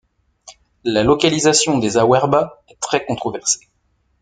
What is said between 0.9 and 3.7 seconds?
localisation des Awerba est très controversée.